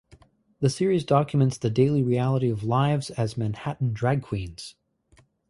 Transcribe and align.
The 0.61 0.69
series 0.71 1.03
documents 1.03 1.59
the 1.59 1.69
daily 1.69 2.01
reality 2.01 2.49
of 2.49 2.63
lives 2.63 3.11
as 3.11 3.37
Manhattan 3.37 3.93
drag 3.93 4.23
queens. 4.23 4.73